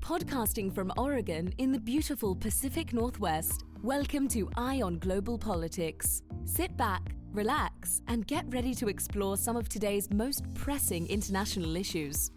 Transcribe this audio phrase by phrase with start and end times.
[0.00, 6.22] Podcasting from Oregon in the beautiful Pacific Northwest, welcome to Eye on Global Politics.
[6.46, 12.32] Sit back, relax, and get ready to explore some of today's most pressing international issues.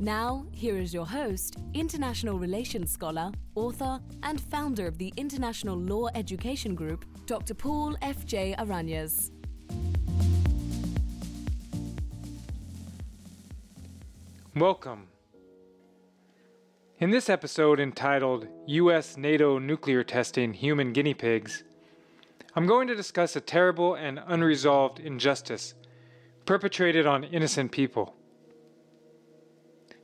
[0.00, 6.08] Now, here is your host, international relations scholar, author, and founder of the International Law
[6.14, 7.54] Education Group, Dr.
[7.54, 8.56] Paul F.J.
[8.58, 9.30] Arañas.
[14.56, 15.11] Welcome.
[17.02, 19.16] In this episode entitled U.S.
[19.16, 21.64] NATO Nuclear Testing Human Guinea Pigs,
[22.54, 25.74] I'm going to discuss a terrible and unresolved injustice
[26.46, 28.14] perpetrated on innocent people.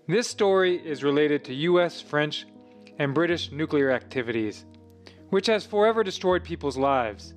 [0.08, 2.46] This story is related to US, French,
[2.98, 4.66] and British nuclear activities,
[5.30, 7.32] which has forever destroyed people's lives.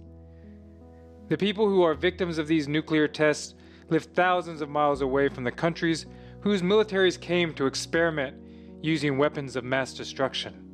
[1.30, 3.54] The people who are victims of these nuclear tests
[3.90, 6.08] live thousands of miles away from the countries
[6.40, 8.36] whose militaries came to experiment
[8.82, 10.68] using weapons of mass destruction.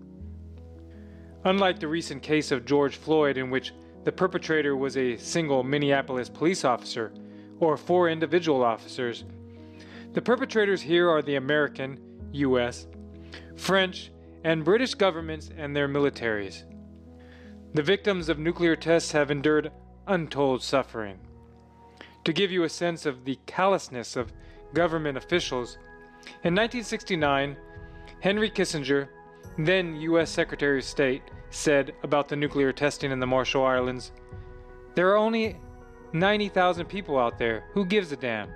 [1.44, 6.30] Unlike the recent case of George Floyd, in which the perpetrator was a single Minneapolis
[6.30, 7.12] police officer
[7.60, 9.24] or four individual officers,
[10.14, 12.00] the perpetrators here are the American,
[12.32, 12.88] US,
[13.56, 14.12] French,
[14.44, 16.64] and British governments and their militaries.
[17.74, 19.72] The victims of nuclear tests have endured
[20.08, 21.20] untold suffering.
[22.24, 24.34] To give you a sense of the callousness of
[24.74, 25.78] government officials,
[26.44, 27.56] in 1969,
[28.20, 29.10] Henry Kissinger,
[29.58, 30.32] then U.S.
[30.32, 34.12] Secretary of State, said about the nuclear testing in the Marshall Islands
[34.96, 35.58] There are only
[36.14, 37.66] 90,000 people out there.
[37.74, 38.50] Who gives a damn?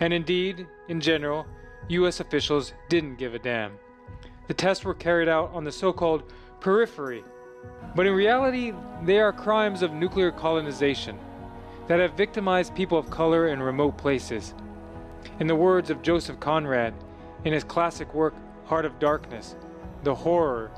[0.00, 1.46] And indeed, in general,
[1.88, 2.20] U.S.
[2.20, 3.72] officials didn't give a damn.
[4.48, 7.24] The tests were carried out on the so called periphery,
[7.94, 8.72] but in reality,
[9.04, 11.18] they are crimes of nuclear colonization
[11.88, 14.54] that have victimized people of color in remote places.
[15.38, 16.94] In the words of Joseph Conrad
[17.44, 19.56] in his classic work, Heart of Darkness,
[20.04, 20.70] the horror,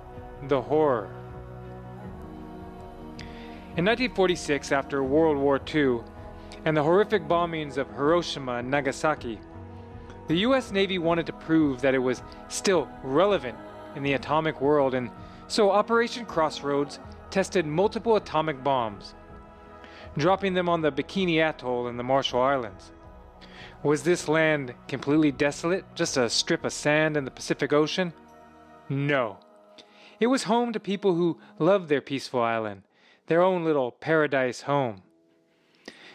[0.48, 1.10] the horror.
[3.76, 6.00] In 1946, after World War II,
[6.64, 9.40] and the horrific bombings of Hiroshima and Nagasaki,
[10.28, 13.58] the US Navy wanted to prove that it was still relevant
[13.96, 15.10] in the atomic world, and
[15.48, 17.00] so Operation Crossroads
[17.30, 19.14] tested multiple atomic bombs,
[20.16, 22.92] dropping them on the Bikini Atoll in the Marshall Islands.
[23.82, 28.12] Was this land completely desolate, just a strip of sand in the Pacific Ocean?
[28.88, 29.38] No.
[30.20, 32.82] It was home to people who loved their peaceful island,
[33.26, 35.02] their own little paradise home.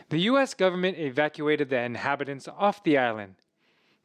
[0.10, 0.54] The U.S.
[0.54, 3.36] government evacuated the inhabitants off the island,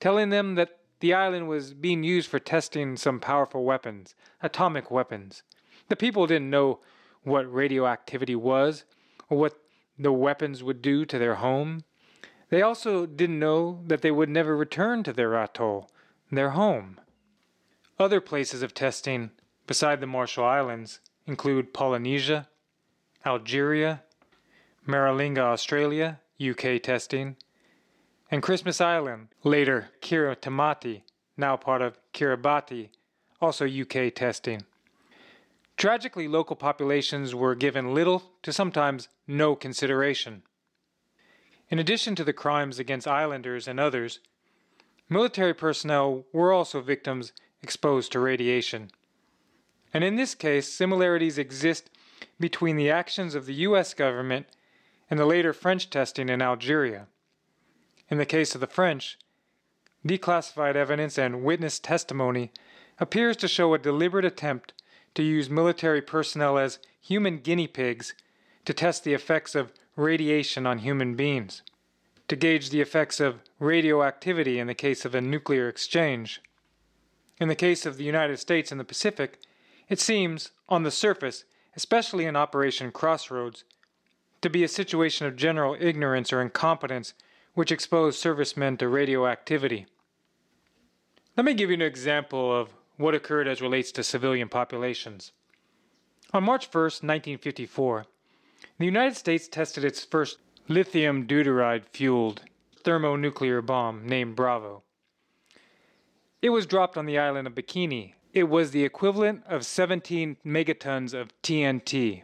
[0.01, 5.43] telling them that the island was being used for testing some powerful weapons, atomic weapons.
[5.89, 6.81] The people didn't know
[7.23, 8.85] what radioactivity was
[9.29, 9.59] or what
[9.99, 11.85] the weapons would do to their home.
[12.53, 15.91] They also didn't know that they would never return to their atoll,
[16.31, 17.01] their home.
[17.99, 19.31] Other places of testing
[19.67, 22.51] beside the Marshall Islands include Polynesia,
[23.25, 24.03] Algeria,
[24.87, 27.37] Maralinga, Australia, UK testing,
[28.31, 31.05] and Christmas Island, later Kiritimati,
[31.39, 32.91] now part of Kiribati,
[33.41, 34.65] also UK testing.
[35.79, 40.43] Tragically, local populations were given little to sometimes no consideration.
[41.73, 44.21] In addition to the crimes against islanders and others,
[45.09, 48.91] military personnel were also victims exposed to radiation.
[49.95, 51.89] And in this case, similarities exist
[52.39, 54.49] between the actions of the US government
[55.11, 57.07] and the later French testing in Algeria.
[58.11, 59.19] In the case of the French,
[60.07, 62.53] declassified evidence and witness testimony
[63.01, 64.75] appears to show a deliberate attempt
[65.15, 68.13] to use military personnel as human guinea pigs
[68.67, 71.63] to test the effects of radiation on human beings,
[72.29, 76.41] to gauge the effects of radioactivity in the case of a nuclear exchange.
[77.39, 79.39] In the case of the United States and the Pacific,
[79.89, 81.45] it seems, on the surface,
[81.77, 83.65] especially in Operation Crossroads,
[84.41, 87.15] to be a situation of general ignorance or incompetence
[87.55, 89.87] which exposed servicemen to radioactivity.
[91.37, 95.33] Let me give you an example of what occurred as relates to civilian populations.
[96.33, 98.07] On March 1, 1954,
[98.79, 100.39] the United States tested its first
[100.69, 102.43] lithium deuteride fueled
[102.85, 104.83] thermonuclear bomb named Bravo.
[106.41, 108.15] It was dropped on the island of Bikini.
[108.33, 112.23] It was the equivalent of 17 megatons of TNT.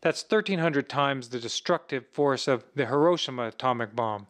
[0.00, 4.28] That's 1,300 times the destructive force of the Hiroshima atomic bomb.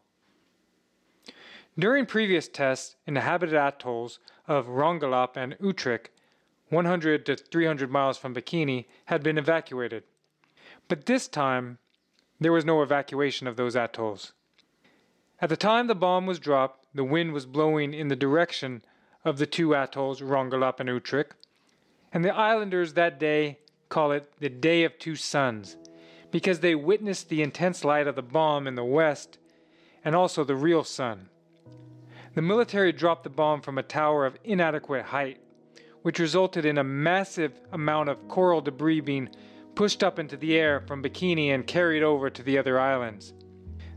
[1.78, 4.19] During previous tests, in the inhabited atolls
[4.49, 6.06] of Rongelap and Utrik,
[6.70, 10.02] 100 to 300 miles from Bikini, had been evacuated.
[10.88, 11.79] But this time,
[12.40, 14.32] there was no evacuation of those atolls.
[15.40, 18.82] At the time the bomb was dropped, the wind was blowing in the direction
[19.25, 21.32] of the two atolls, Rongelap and Utrik,
[22.12, 23.58] and the islanders that day
[23.88, 25.76] call it the Day of Two Suns
[26.31, 29.38] because they witnessed the intense light of the bomb in the west
[30.05, 31.29] and also the real sun.
[32.35, 35.40] The military dropped the bomb from a tower of inadequate height,
[36.02, 39.31] which resulted in a massive amount of coral debris being
[39.78, 43.32] pushed up into the air from Bikini and carried over to the other islands.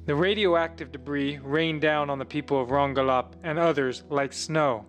[0.05, 4.85] The radioactive debris rained down on the people of Rongelap and others like snow.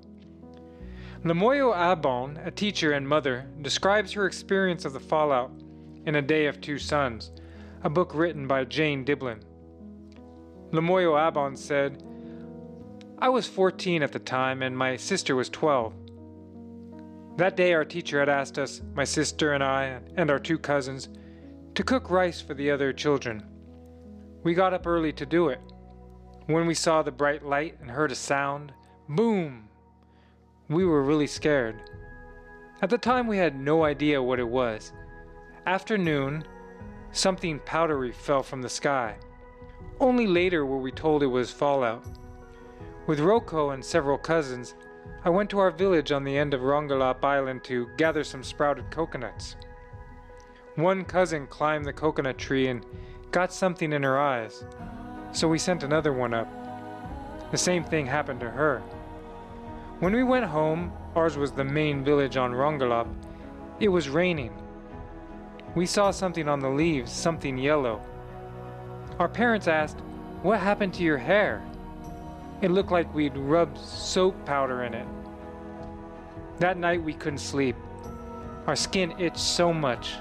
[1.24, 5.50] Lemeyo Abon, a teacher and mother, describes her experience of the fallout
[6.04, 7.32] in A Day of Two Suns,
[7.84, 9.40] a book written by Jane Dibblin.
[10.72, 12.02] Lemeyo Abon said,
[13.18, 15.94] I was 14 at the time and my sister was 12.
[17.36, 21.08] That day, our teacher had asked us, my sister and I, and our two cousins,
[21.74, 23.42] to cook rice for the other children.
[24.42, 25.60] We got up early to do it.
[26.46, 28.72] When we saw the bright light and heard a sound,
[29.08, 29.68] boom!
[30.68, 31.82] We were really scared.
[32.82, 34.92] At the time, we had no idea what it was.
[35.64, 36.44] After noon,
[37.12, 39.16] something powdery fell from the sky.
[40.00, 42.04] Only later were we told it was fallout.
[43.06, 44.74] With Roko and several cousins,
[45.24, 48.90] I went to our village on the end of Rongelap Island to gather some sprouted
[48.90, 49.56] coconuts.
[50.74, 52.84] One cousin climbed the coconut tree and
[53.30, 54.64] got something in her eyes,
[55.32, 56.48] so we sent another one up.
[57.50, 58.80] The same thing happened to her.
[60.00, 63.06] When we went home, ours was the main village on Rongelap,
[63.80, 64.52] it was raining.
[65.74, 68.00] We saw something on the leaves, something yellow.
[69.18, 70.00] Our parents asked,
[70.42, 71.62] What happened to your hair?
[72.62, 75.06] It looked like we'd rubbed soap powder in it.
[76.60, 77.74] That night we couldn't sleep.
[78.68, 80.14] Our skin itched so much.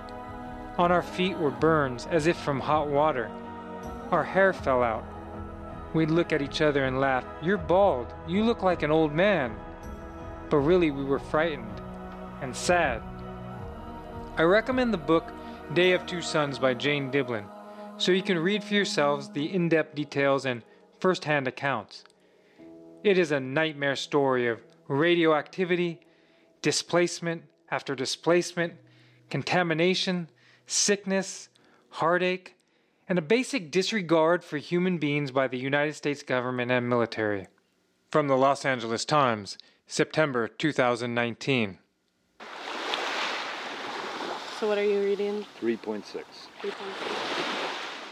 [0.80, 3.30] On our feet were burns, as if from hot water.
[4.10, 5.06] Our hair fell out.
[5.94, 7.26] We'd look at each other and laugh.
[7.44, 8.12] You're bald.
[8.28, 9.56] You look like an old man.
[10.50, 11.82] But really, we were frightened
[12.42, 13.04] and sad.
[14.38, 15.32] I recommend the book
[15.76, 17.46] Day of Two Suns by Jane Dibblin,
[17.98, 20.64] so you can read for yourselves the in depth details and
[21.00, 22.04] first hand accounts.
[23.04, 26.02] It is a nightmare story of radioactivity,
[26.62, 28.74] displacement after displacement,
[29.30, 30.30] contamination,
[30.68, 31.50] sickness,
[31.90, 32.56] heartache,
[33.10, 37.48] and a basic disregard for human beings by the United States government and military.
[38.12, 39.58] From the Los Angeles Times,
[39.88, 41.80] September 2019.
[44.60, 45.44] So, what are you reading?
[45.60, 46.04] 3.6.
[46.62, 47.31] 3.6.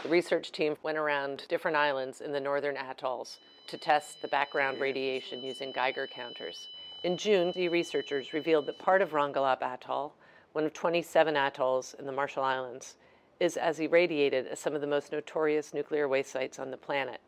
[0.02, 4.80] The research team went around different islands in the northern atolls to test the background
[4.80, 6.68] radiation using Geiger counters.
[7.04, 10.14] In June, the researchers revealed that part of Rongelap Atoll,
[10.52, 12.96] one of 27 atolls in the Marshall Islands,
[13.40, 17.20] is as irradiated as some of the most notorious nuclear waste sites on the planet,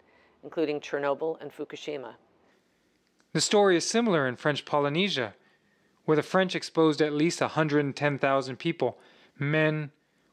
[0.43, 2.15] including Chernobyl and Fukushima.
[3.35, 5.35] The story is similar in French Polynesia,
[6.07, 8.99] where the French exposed at least 110,000 people,
[9.39, 9.91] men,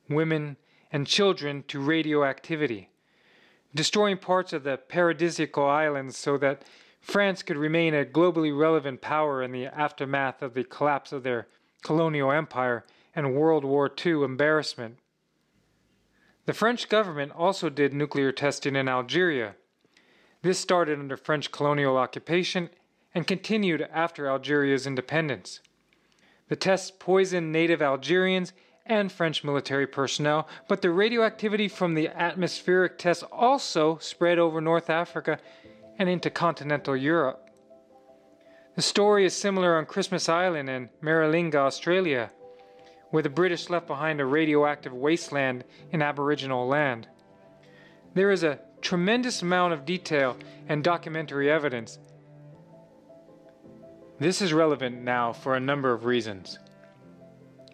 [0.10, 0.56] women,
[0.92, 2.90] and children, to radioactivity
[3.74, 6.64] destroying parts of the paradisiacal islands so that
[7.00, 11.48] France could remain a globally relevant power in the aftermath of the collapse of their
[11.84, 14.98] colonial empire and World War II embarrassment.
[16.46, 19.56] The French government also did nuclear testing in Algeria.
[20.42, 22.70] This started under French colonial occupation
[23.14, 25.62] and continued after Algeria's independence.
[26.48, 28.54] The tests poisoned native Algerians
[28.90, 34.90] and French military personnel, but the radioactivity from the atmospheric tests also spread over North
[34.90, 35.40] Africa
[35.98, 37.50] and into continental Europe.
[38.76, 42.32] The story is similar on Christmas Island in Maralinga, Australia,
[43.12, 47.08] where the British left behind a radioactive wasteland in Aboriginal land.
[48.16, 50.36] There is a tremendous amount of detail
[50.68, 52.00] and documentary evidence.
[54.20, 56.60] This is relevant now for a number of reasons.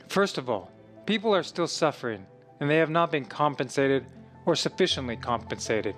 [0.08, 0.72] First of all,
[1.06, 2.26] People are still suffering,
[2.60, 4.06] and they have not been compensated
[4.48, 5.96] or sufficiently compensated.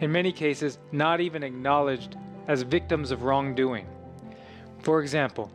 [0.00, 2.16] In many cases, not even acknowledged
[2.46, 3.86] as victims of wrongdoing.
[4.80, 5.50] For example,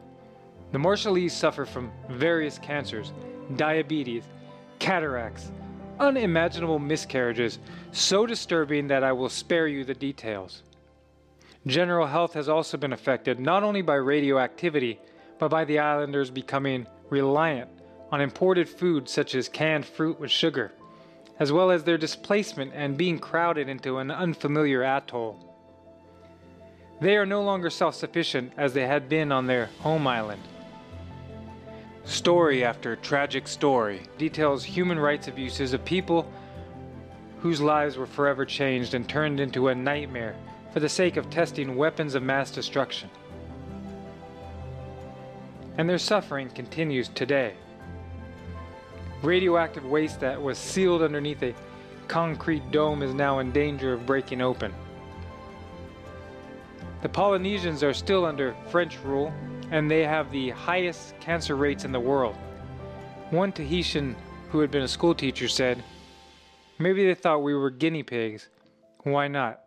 [0.71, 3.13] the Marshallese suffer from various cancers,
[3.55, 4.23] diabetes,
[4.79, 5.51] cataracts,
[5.99, 7.59] unimaginable miscarriages,
[7.91, 10.63] so disturbing that I will spare you the details.
[11.67, 14.99] General health has also been affected not only by radioactivity,
[15.37, 17.69] but by the islanders becoming reliant
[18.11, 20.71] on imported foods such as canned fruit with sugar,
[21.39, 25.39] as well as their displacement and being crowded into an unfamiliar atoll.
[26.99, 30.43] They are no longer self sufficient as they had been on their home island.
[32.03, 36.31] Story after tragic story details human rights abuses of people
[37.39, 40.35] whose lives were forever changed and turned into a nightmare
[40.73, 43.09] for the sake of testing weapons of mass destruction.
[45.77, 47.55] and their suffering continues today.
[49.23, 51.53] Radioactive waste that was sealed underneath a
[52.07, 54.73] concrete dome is now in danger of breaking open.
[57.01, 59.33] The Polynesians are still under French rule,
[59.71, 62.35] and they have the highest cancer rates in the world.
[63.29, 64.15] One Tahitian
[64.49, 65.83] who had been a schoolteacher said,
[66.77, 68.49] Maybe they thought we were guinea pigs.
[69.03, 69.61] Why not?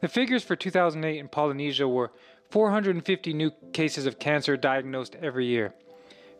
[0.00, 2.12] The figures for 2008 in Polynesia were
[2.50, 5.74] 450 new cases of cancer diagnosed every year,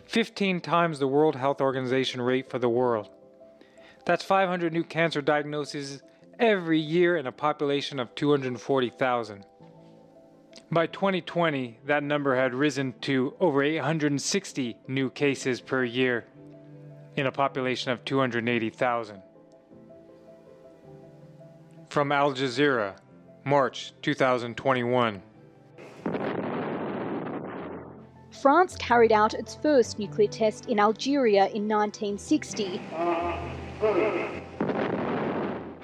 [0.06, 3.10] 15 times the World Health Organization rate for the world.
[4.04, 6.02] That's 500 new cancer diagnoses
[6.38, 9.44] every year in a population of 240,000.
[10.70, 16.24] By 2020, that number had risen to over 860 new cases per year
[17.16, 19.22] in a population of 280,000.
[21.88, 22.96] From Al Jazeera,
[23.44, 25.22] March 2021.
[28.40, 32.80] France carried out its first nuclear test in Algeria in 1960.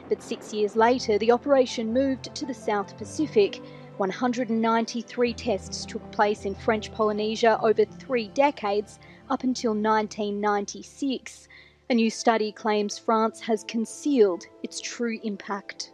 [0.09, 3.62] But six years later, the operation moved to the South Pacific.
[3.97, 8.99] 193 tests took place in French Polynesia over three decades
[9.30, 11.49] up until 1996.
[11.88, 15.92] A new study claims France has concealed its true impact.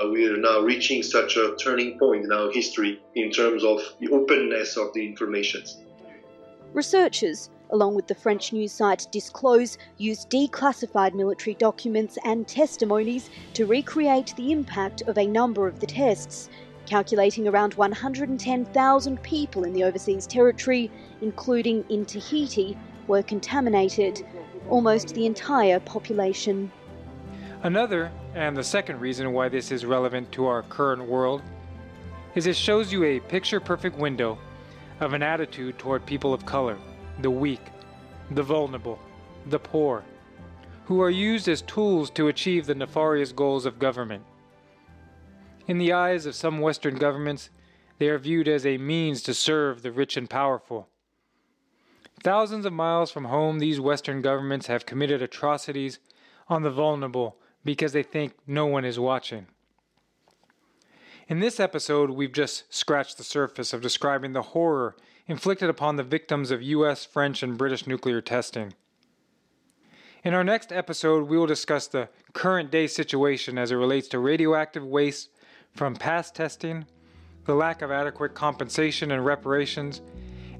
[0.00, 3.80] Uh, we are now reaching such a turning point in our history in terms of
[3.98, 5.64] the openness of the information.
[6.72, 13.66] Researchers, along with the French news site Disclose, used declassified military documents and testimonies to
[13.66, 16.48] recreate the impact of a number of the tests,
[16.86, 20.90] calculating around 110,000 people in the overseas territory,
[21.22, 22.78] including in Tahiti,
[23.08, 24.24] were contaminated,
[24.68, 26.70] almost the entire population.
[27.62, 31.42] Another, and the second reason why this is relevant to our current world,
[32.34, 34.38] is it shows you a picture perfect window
[35.00, 36.76] of an attitude toward people of color,
[37.20, 37.60] the weak,
[38.32, 38.98] the vulnerable,
[39.46, 40.04] the poor,
[40.84, 44.24] who are used as tools to achieve the nefarious goals of government.
[45.66, 47.50] In the eyes of some Western governments,
[47.98, 50.88] they are viewed as a means to serve the rich and powerful.
[52.22, 55.98] Thousands of miles from home, these Western governments have committed atrocities
[56.48, 57.36] on the vulnerable
[57.68, 59.46] because they think no one is watching.
[61.28, 64.96] In this episode, we've just scratched the surface of describing the horror
[65.26, 68.72] inflicted upon the victims of US, French, and British nuclear testing.
[70.24, 74.18] In our next episode, we will discuss the current day situation as it relates to
[74.18, 75.28] radioactive waste
[75.74, 76.86] from past testing,
[77.44, 80.00] the lack of adequate compensation and reparations,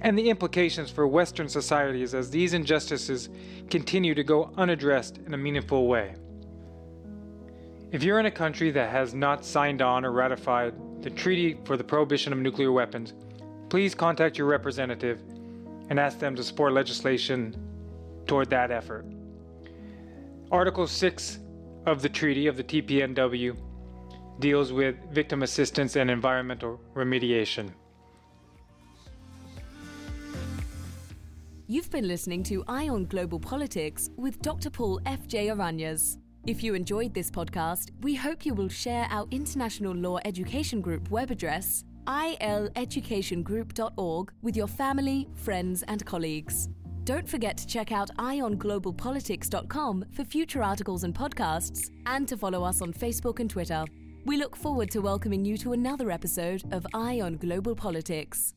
[0.02, 3.30] and the implications for Western societies as these injustices
[3.70, 6.14] continue to go unaddressed in a meaningful way.
[7.90, 11.78] If you're in a country that has not signed on or ratified the Treaty for
[11.78, 13.14] the Prohibition of Nuclear Weapons,
[13.70, 15.22] please contact your representative
[15.88, 17.56] and ask them to support legislation
[18.26, 19.06] toward that effort.
[20.50, 21.38] Article 6
[21.86, 23.56] of the Treaty of the TPNW
[24.38, 27.70] deals with victim assistance and environmental remediation.
[31.66, 34.68] You've been listening to Eye on Global Politics with Dr.
[34.68, 35.46] Paul F.J.
[35.48, 36.18] Arañas.
[36.48, 41.10] If you enjoyed this podcast, we hope you will share our International Law Education Group
[41.10, 46.70] web address, ileducationgroup.org, with your family, friends, and colleagues.
[47.04, 52.80] Don't forget to check out eyeonglobalpolitics.com for future articles and podcasts, and to follow us
[52.80, 53.84] on Facebook and Twitter.
[54.24, 58.54] We look forward to welcoming you to another episode of Eye on Global Politics.